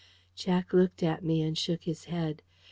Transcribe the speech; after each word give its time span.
Jack 0.35 0.73
looked 0.73 1.03
at 1.03 1.23
me 1.23 1.43
and 1.43 1.55
shook 1.55 1.83
his 1.83 2.05
head. 2.05 2.41